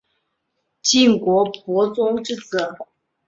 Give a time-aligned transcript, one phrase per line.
[0.81, 2.73] 晋国伯宗之子。